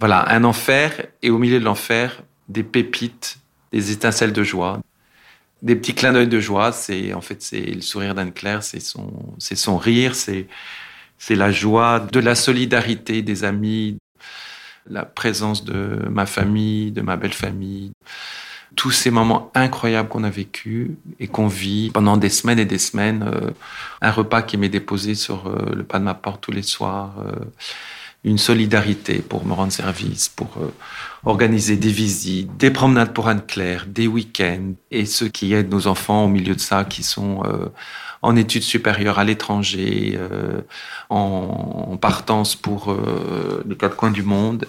[0.00, 3.38] Voilà, un enfer et au milieu de l'enfer, des pépites,
[3.72, 4.80] des étincelles de joie,
[5.62, 6.72] des petits clins d'œil de joie.
[6.72, 10.46] C'est en fait c'est le sourire d'Anne-Claire, c'est son c'est son rire, c'est
[11.18, 13.98] c'est la joie de la solidarité des amis,
[14.88, 17.92] la présence de ma famille, de ma belle famille.
[18.76, 22.78] Tous ces moments incroyables qu'on a vécus et qu'on vit pendant des semaines et des
[22.78, 23.24] semaines.
[23.26, 23.50] Euh,
[24.00, 27.14] un repas qui m'est déposé sur euh, le pas de ma porte tous les soirs.
[27.18, 27.44] Euh,
[28.24, 30.58] une solidarité pour me rendre service, pour
[31.24, 36.24] organiser des visites, des promenades pour Anne-Claire, des week-ends, et ceux qui aident nos enfants
[36.24, 37.44] au milieu de ça, qui sont
[38.20, 40.18] en études supérieures à l'étranger,
[41.10, 42.92] en, en, partance pour
[43.64, 44.66] les quatre coins du monde.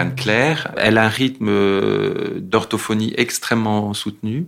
[0.00, 1.50] Anne-Claire, elle a un rythme
[2.40, 4.46] d'orthophonie extrêmement soutenu.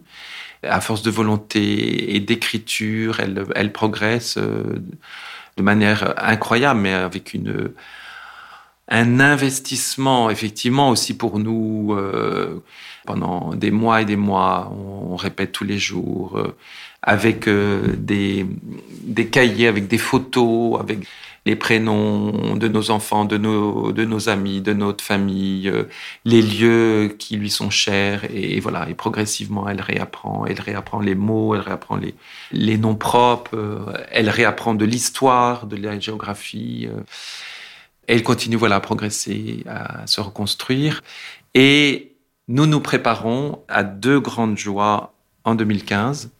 [0.62, 7.34] À force de volonté et d'écriture, elle, elle progresse de manière incroyable, mais avec
[8.88, 12.62] un investissement effectivement aussi pour nous euh,
[13.06, 14.72] pendant des mois et des mois.
[14.72, 16.56] On, répète tous les jours euh,
[17.02, 18.46] avec euh, des
[19.30, 21.06] cahiers, avec des photos, avec
[21.44, 25.84] les prénoms de nos enfants, de nos, de nos amis, de notre famille, euh,
[26.24, 28.24] les lieux qui lui sont chers.
[28.32, 30.46] Et, voilà, et progressivement, elle réapprend.
[30.46, 32.14] Elle réapprend les mots, elle réapprend les,
[32.52, 36.88] les noms propres, euh, elle réapprend de l'histoire, de la géographie.
[36.88, 37.00] Euh.
[38.06, 41.02] elle continue voilà, à progresser, à se reconstruire.
[41.54, 42.16] Et
[42.48, 45.12] nous nous préparons à deux grandes joies
[45.44, 46.30] en 2015.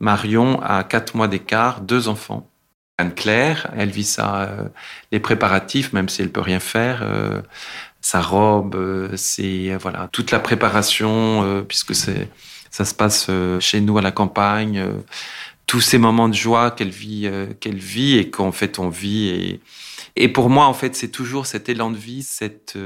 [0.00, 2.46] Marion a quatre mois d'écart, deux enfants.
[2.98, 4.68] Anne-Claire, elle vit ça, euh,
[5.10, 7.00] les préparatifs, même si elle peut rien faire.
[7.02, 7.42] Euh,
[8.00, 12.30] sa robe, euh, c'est voilà toute la préparation, puisque c'est
[12.70, 13.30] ça se passe
[13.60, 14.84] chez nous à la campagne.
[15.66, 17.30] tous ces moments de joie qu'elle vit,
[17.60, 19.28] qu'elle vit et qu'en fait on vit.
[19.28, 19.60] Et,
[20.16, 22.76] et pour moi, en fait, c'est toujours cet élan de vie, cette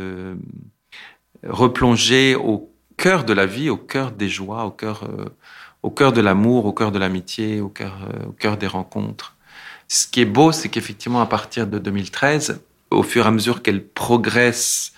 [1.45, 5.09] replonger au cœur de la vie, au cœur des joies, au cœur,
[5.83, 7.97] au cœur de l'amour, au cœur de l'amitié, au cœur,
[8.29, 9.38] au cœur des rencontres.
[9.89, 13.63] Ce qui est beau, c'est qu'effectivement, à partir de 2013, au fur et à mesure
[13.63, 14.93] qu'elle progresse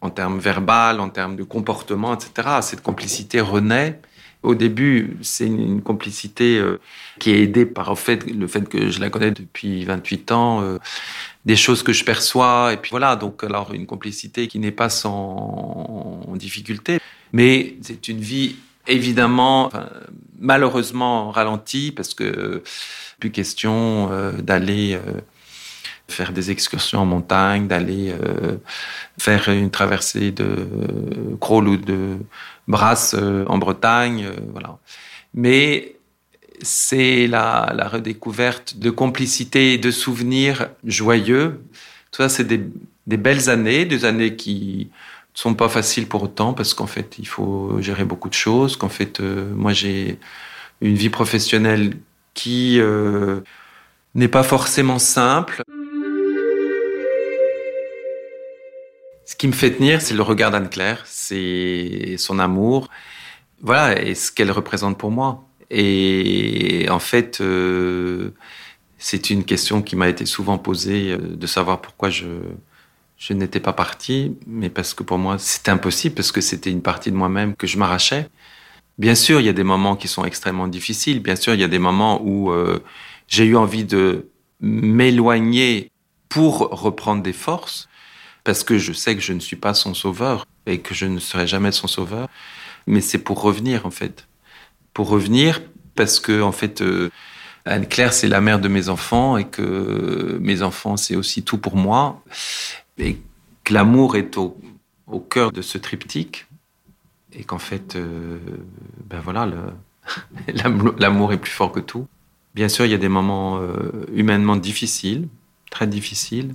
[0.00, 4.00] en termes verbal, en termes de comportement, etc., cette complicité renaît.
[4.42, 6.80] Au début, c'est une complicité euh,
[7.18, 10.78] qui est aidée par le fait, que je la connais depuis 28 ans, euh,
[11.44, 14.88] des choses que je perçois, et puis voilà, donc alors une complicité qui n'est pas
[14.88, 16.98] sans difficulté,
[17.34, 19.70] mais c'est une vie évidemment,
[20.38, 22.62] malheureusement ralentie parce que
[23.20, 25.20] plus question euh, d'aller euh,
[26.08, 28.56] faire des excursions en montagne, d'aller euh,
[29.18, 30.66] faire une traversée de
[31.40, 32.16] crawl ou de
[32.66, 34.78] brasse en Bretagne, voilà.
[35.34, 35.96] Mais
[36.62, 41.62] c'est la, la, redécouverte de complicité et de souvenirs joyeux.
[42.10, 42.60] Tout ça, c'est des,
[43.06, 44.90] des, belles années, des années qui
[45.34, 48.76] ne sont pas faciles pour autant parce qu'en fait, il faut gérer beaucoup de choses.
[48.76, 50.18] Qu'en fait, moi, j'ai
[50.80, 51.94] une vie professionnelle
[52.34, 53.40] qui euh,
[54.14, 55.62] n'est pas forcément simple.
[59.24, 62.88] Ce qui me fait tenir, c'est le regard d'Anne-Claire, c'est son amour,
[63.62, 65.46] voilà, et ce qu'elle représente pour moi.
[65.70, 68.30] Et en fait, euh,
[68.98, 72.26] c'est une question qui m'a été souvent posée, euh, de savoir pourquoi je,
[73.16, 76.82] je n'étais pas parti, mais parce que pour moi, c'était impossible, parce que c'était une
[76.82, 78.28] partie de moi-même que je m'arrachais.
[79.00, 81.20] Bien sûr, il y a des moments qui sont extrêmement difficiles.
[81.20, 82.84] Bien sûr, il y a des moments où euh,
[83.28, 84.28] j'ai eu envie de
[84.60, 85.90] m'éloigner
[86.28, 87.88] pour reprendre des forces,
[88.44, 91.18] parce que je sais que je ne suis pas son sauveur et que je ne
[91.18, 92.28] serai jamais son sauveur.
[92.86, 94.28] Mais c'est pour revenir, en fait.
[94.92, 95.62] Pour revenir,
[95.94, 97.08] parce que, en fait, euh,
[97.64, 101.76] Anne-Claire, c'est la mère de mes enfants et que mes enfants, c'est aussi tout pour
[101.76, 102.22] moi.
[102.98, 103.16] Et
[103.64, 104.60] que l'amour est au,
[105.06, 106.49] au cœur de ce triptyque
[107.32, 108.38] et qu'en fait, euh,
[109.08, 109.48] ben voilà,
[110.98, 112.06] l'amour est plus fort que tout.
[112.54, 115.28] Bien sûr, il y a des moments euh, humainement difficiles,
[115.70, 116.54] très difficiles,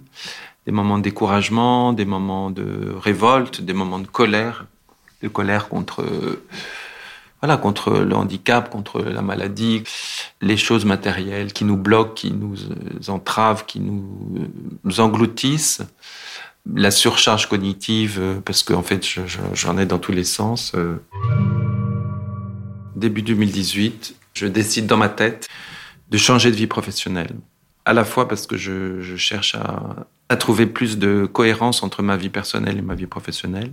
[0.65, 4.65] des moments de découragement, des moments de révolte, des moments de colère,
[5.21, 6.03] de colère contre,
[7.41, 9.83] voilà, contre le handicap, contre la maladie,
[10.41, 12.55] les choses matérielles qui nous bloquent, qui nous
[13.07, 15.81] entravent, qui nous engloutissent
[16.73, 19.05] la surcharge cognitive, euh, parce qu'en fait,
[19.53, 20.71] j'en ai dans tous les sens.
[20.75, 20.97] Euh.
[22.95, 25.47] Début 2018, je décide dans ma tête
[26.09, 27.35] de changer de vie professionnelle.
[27.85, 32.29] À la fois parce que je, cherche à, trouver plus de cohérence entre ma vie
[32.29, 33.71] personnelle et ma vie professionnelle.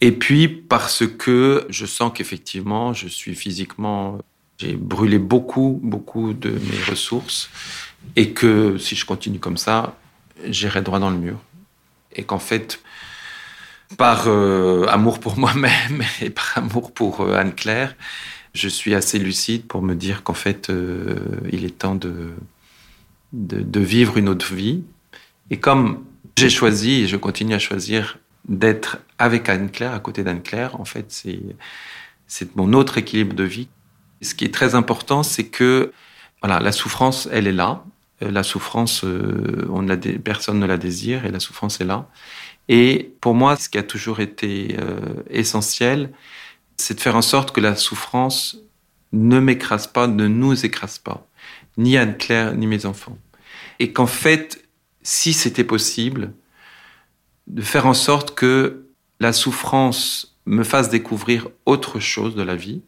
[0.00, 4.18] Et puis parce que je sens qu'effectivement, je suis physiquement,
[4.58, 7.50] j'ai brûlé beaucoup, beaucoup de mes ressources
[8.16, 9.96] et que si je continue comme ça,
[10.44, 11.38] j'irai droit dans le mur
[12.16, 12.80] et qu'en fait,
[13.96, 17.94] par euh, amour pour moi-même et par amour pour euh, Anne-Claire,
[18.54, 21.16] je suis assez lucide pour me dire qu'en fait, euh,
[21.52, 22.32] il est temps de,
[23.32, 24.82] de, vivre une autre vie.
[25.50, 26.04] Et comme
[26.38, 31.06] j'ai choisi et je continue à choisir d'être avec Anne-Claire, à côté d'Anne-Claire, en fait,
[31.08, 31.40] c'est,
[32.26, 33.68] c'est mon autre équilibre de vie.
[34.22, 35.92] ce qui est très important, c'est que
[36.42, 37.84] voilà, la souffrance, elle est là.
[38.22, 42.08] Euh, la souffrance, euh, personne ne la désire et la souffrance est là.
[42.68, 46.12] Et pour moi, ce qui a toujours été euh, essentiel,
[46.76, 48.58] c'est de faire en sorte que la souffrance
[49.12, 51.26] ne m'écrase pas, ne nous écrase pas,
[51.76, 53.18] ni Anne-Claire, ni mes enfants.
[53.78, 54.64] Et qu'en fait,
[55.02, 56.32] si c'était possible,
[57.46, 58.86] de faire en sorte que
[59.20, 62.82] la souffrance me fasse découvrir autre chose de la vie,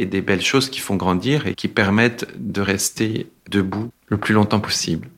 [0.00, 4.34] et des belles choses qui font grandir et qui permettent de rester debout le plus
[4.34, 5.08] longtemps possible.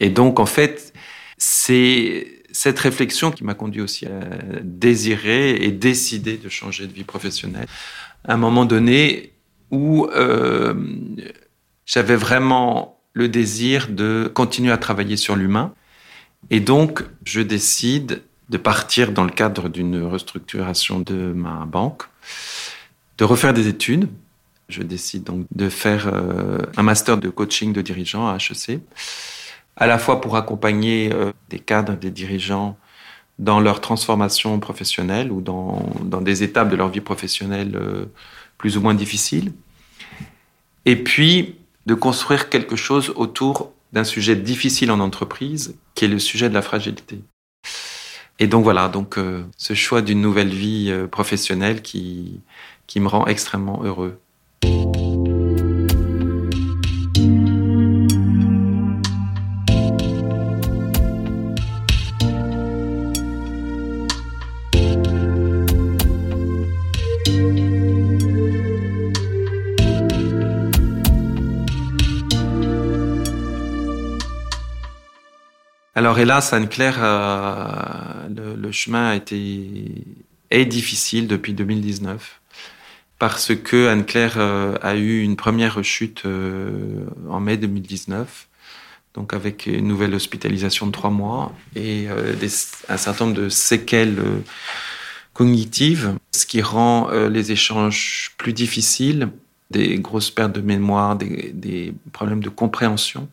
[0.00, 0.92] Et donc, en fait,
[1.36, 4.20] c'est cette réflexion qui m'a conduit aussi à
[4.62, 7.66] désirer et décider de changer de vie professionnelle.
[8.24, 9.32] À un moment donné
[9.70, 10.74] où euh,
[11.84, 15.74] j'avais vraiment le désir de continuer à travailler sur l'humain.
[16.50, 22.04] Et donc, je décide de partir dans le cadre d'une restructuration de ma banque
[23.18, 24.08] de refaire des études.
[24.68, 28.80] Je décide donc de faire euh, un master de coaching de dirigeants à HEC,
[29.76, 32.76] à la fois pour accompagner euh, des cadres, des dirigeants
[33.38, 35.82] dans leur transformation professionnelle ou dans,
[36.20, 38.06] des étapes de leur vie professionnelle euh,
[38.58, 39.52] plus ou moins difficiles,
[40.84, 46.18] et puis de construire quelque chose autour d'un sujet difficile en entreprise, qui est le
[46.18, 47.20] sujet de la fragilité.
[48.38, 49.18] Et donc voilà, donc
[49.56, 52.40] ce choix d'une nouvelle vie professionnelle qui
[52.86, 54.20] qui me rend extrêmement heureux.
[75.96, 80.04] Alors hélas, Anne-Claire, euh, le, le, chemin a été
[80.50, 82.42] est difficile depuis 2019
[83.18, 88.48] parce que Anne-Claire euh, a eu une première rechute euh, en mai 2019,
[89.14, 92.34] donc avec une nouvelle hospitalisation de trois mois et euh,
[92.88, 94.22] un certain nombre de séquelles
[95.32, 99.28] cognitives, ce qui rend les échanges plus difficiles,
[99.70, 103.28] des grosses pertes de mémoire, des, des problèmes de compréhension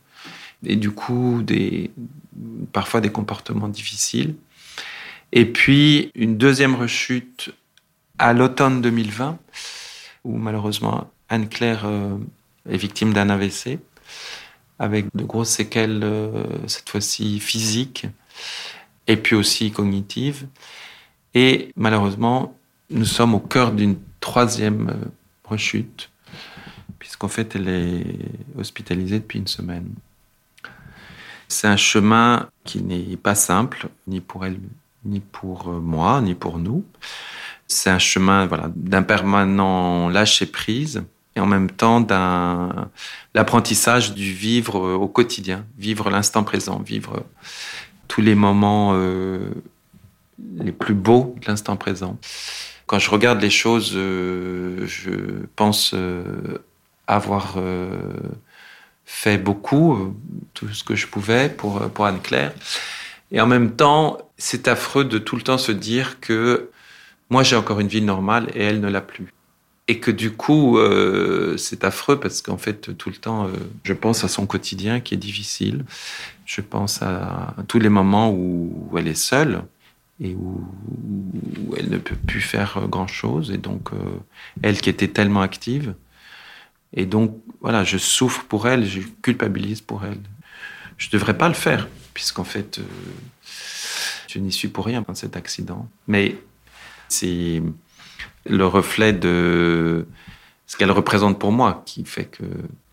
[0.66, 1.92] et du coup des,
[2.72, 4.36] parfois des comportements difficiles.
[5.32, 7.54] Et puis une deuxième rechute
[8.18, 9.38] à l'automne 2020,
[10.24, 12.18] où malheureusement Anne-Claire euh,
[12.70, 13.80] est victime d'un AVC,
[14.80, 18.06] avec de grosses séquelles, euh, cette fois-ci physiques,
[19.08, 20.48] et puis aussi cognitives.
[21.34, 22.56] Et malheureusement,
[22.90, 25.10] nous sommes au cœur d'une troisième euh,
[25.46, 26.12] rechute,
[27.00, 28.06] puisqu'en fait, elle est
[28.58, 29.90] hospitalisée depuis une semaine.
[31.48, 34.60] C'est un chemin qui n'est pas simple, ni pour elle,
[35.04, 36.86] ni pour moi, ni pour nous.
[37.68, 41.04] C'est un chemin voilà, d'un permanent lâcher prise
[41.36, 42.90] et en même temps d'un
[43.34, 47.26] l'apprentissage du vivre au quotidien, vivre l'instant présent, vivre
[48.08, 49.40] tous les moments euh,
[50.58, 52.18] les plus beaux de l'instant présent.
[52.86, 55.12] Quand je regarde les choses, euh, je
[55.56, 56.24] pense euh,
[57.08, 57.56] avoir
[59.06, 60.16] fait beaucoup,
[60.54, 62.54] tout ce que je pouvais pour, pour Anne-Claire.
[63.32, 66.70] Et en même temps, c'est affreux de tout le temps se dire que
[67.34, 69.34] moi j'ai encore une vie normale et elle ne l'a plus.
[69.88, 73.52] Et que du coup, euh, c'est affreux parce qu'en fait, tout le temps, euh,
[73.84, 75.84] je pense à son quotidien qui est difficile.
[76.46, 79.64] Je pense à, tous les moments où, elle est seule
[80.22, 80.64] et où,
[81.76, 83.50] elle ne peut plus faire grand-chose.
[83.50, 83.98] Et donc, euh,
[84.62, 85.96] elle qui était tellement active.
[86.94, 90.22] Et donc, voilà, je souffre pour elle, je culpabilise pour elle.
[90.98, 92.80] Je ne devrais pas le faire, puisqu'en fait,
[94.28, 95.90] je n'y suis pour rien dans cet accident.
[96.08, 96.38] Mais
[97.14, 97.62] c'est
[98.46, 100.06] le reflet de
[100.68, 102.44] ce qu'elle représente pour moi qui fait que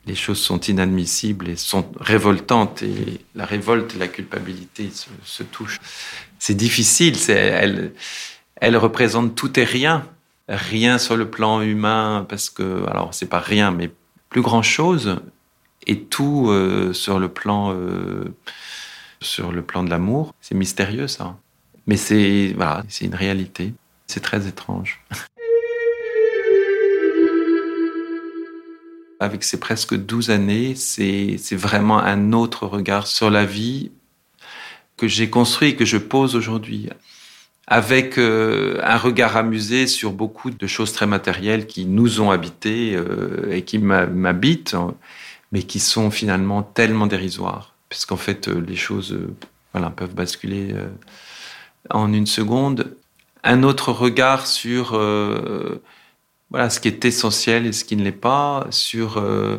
[0.07, 4.91] les choses sont inadmissibles et sont révoltantes et la révolte et la culpabilité
[5.25, 5.81] se, touchent.
[6.39, 7.93] C'est difficile, elle,
[8.57, 10.07] elle représente tout et rien.
[10.49, 13.91] Rien sur le plan humain, parce que, alors c'est pas rien, mais
[14.31, 15.21] plus grand chose,
[15.87, 18.35] et tout euh, sur le plan, euh,
[19.21, 20.35] sur le plan de l'amour.
[20.41, 21.37] C'est mystérieux ça.
[21.87, 23.75] Mais c'est, voilà, c'est une réalité.
[24.11, 25.01] C'est très étrange.
[29.21, 33.93] Avec ces presque 12 années, c'est vraiment un autre regard sur la vie
[34.97, 36.89] que j'ai construit et que je pose aujourd'hui.
[37.69, 42.97] Avec euh, un regard amusé sur beaucoup de choses très matérielles qui nous ont habités
[42.97, 44.75] euh, et qui m'habitent,
[45.53, 47.77] mais qui sont finalement tellement dérisoires.
[47.89, 49.17] Puisqu'en fait, euh, les choses
[49.73, 50.75] voilà, peuvent basculer
[51.91, 52.97] en une seconde
[53.43, 55.83] un autre regard sur euh,
[56.51, 59.59] voilà ce qui est essentiel et ce qui ne l'est pas, sur euh,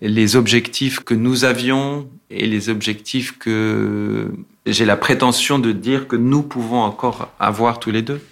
[0.00, 4.30] les objectifs que nous avions et les objectifs que
[4.66, 8.22] j'ai la prétention de dire que nous pouvons encore avoir tous les deux.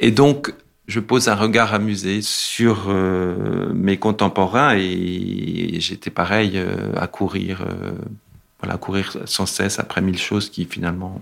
[0.00, 0.52] Et donc,
[0.86, 6.62] je pose un regard amusé sur euh, mes contemporains et j'étais pareil
[6.96, 7.64] à courir,
[8.60, 11.20] voilà, à courir sans cesse après mille choses qui finalement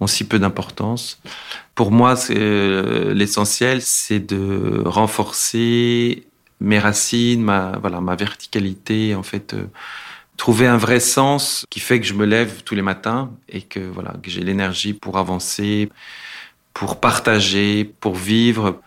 [0.00, 1.20] ont si peu d'importance.
[1.74, 6.26] Pour moi, euh, l'essentiel, c'est de renforcer
[6.60, 9.66] mes racines, ma voilà, ma verticalité, en fait, euh,
[10.36, 13.80] trouver un vrai sens qui fait que je me lève tous les matins et que
[13.80, 15.90] voilà, que j'ai l'énergie pour avancer,
[16.72, 18.80] pour partager, pour vivre.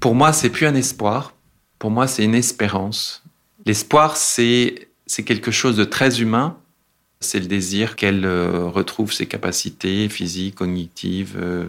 [0.00, 1.32] Pour moi, c'est plus un espoir.
[1.78, 3.22] Pour moi, c'est une espérance.
[3.66, 6.56] L'espoir, c'est c'est quelque chose de très humain
[7.20, 11.66] c'est le désir qu'elle euh, retrouve ses capacités physiques, cognitives, euh,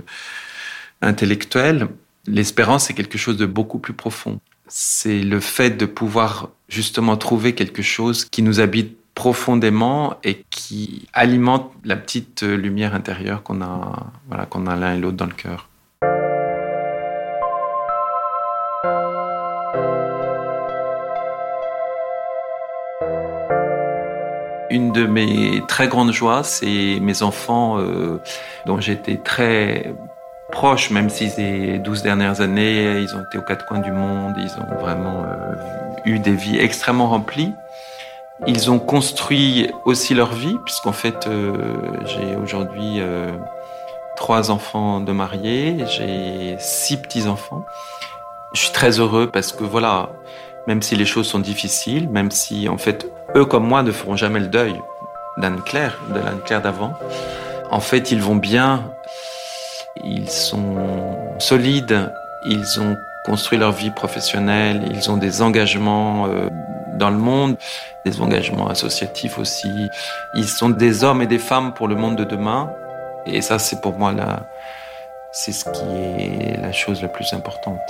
[1.01, 1.87] intellectuelles.
[2.27, 4.39] L'espérance, c'est quelque chose de beaucoup plus profond.
[4.67, 11.07] C'est le fait de pouvoir justement trouver quelque chose qui nous habite profondément et qui
[11.13, 15.33] alimente la petite lumière intérieure qu'on a, voilà, qu'on a l'un et l'autre dans le
[15.33, 15.69] cœur.
[24.75, 28.19] Une de mes très grandes joies, c'est mes enfants euh,
[28.65, 29.95] dont j'étais très
[30.51, 34.33] proche, même si ces 12 dernières années, ils ont été aux quatre coins du monde,
[34.37, 35.55] ils ont vraiment euh,
[36.03, 37.53] eu des vies extrêmement remplies.
[38.47, 42.99] Ils ont construit aussi leur vie, puisqu'en fait, euh, j'ai aujourd'hui
[44.17, 47.63] trois enfants de mariés, j'ai six petits-enfants.
[48.53, 50.09] Je suis très heureux parce que voilà,
[50.67, 54.15] même si les choses sont difficiles, même si en fait eux comme moi ne feront
[54.15, 54.81] jamais le deuil
[55.37, 56.93] d'Anne-Claire, de l'Anne-Claire d'avant.
[57.69, 58.83] En fait, ils vont bien,
[60.03, 60.77] ils sont
[61.39, 62.11] solides,
[62.45, 66.47] ils ont construit leur vie professionnelle, ils ont des engagements euh,
[66.93, 67.57] dans le monde,
[68.05, 69.89] des engagements associatifs aussi.
[70.35, 72.71] Ils sont des hommes et des femmes pour le monde de demain.
[73.25, 74.43] Et ça, c'est pour moi la,
[75.31, 77.81] c'est ce qui est la chose la plus importante.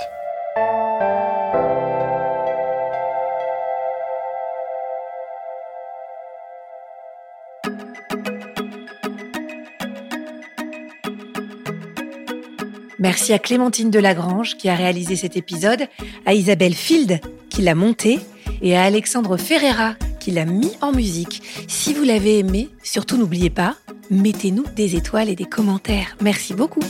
[13.06, 15.88] Merci à Clémentine Delagrange qui a réalisé cet épisode,
[16.26, 18.20] à Isabelle Field qui l'a monté
[18.64, 21.43] et à Alexandre Ferreira qui l'a mis en musique.
[21.68, 23.78] Si vous l'avez aimé, surtout n'oubliez pas,
[24.10, 26.18] mettez-nous des étoiles et des commentaires.
[26.20, 26.82] Merci beaucoup.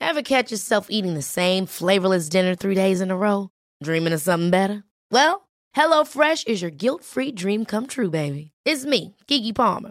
[0.00, 3.50] Ever catch yourself eating the same flavorless dinner three days in a row?
[3.82, 4.82] Dreaming of something better?
[5.12, 5.46] Well,
[5.76, 8.52] HelloFresh is your guilt-free dream come true, baby.
[8.64, 9.90] It's me, Kiki Palmer.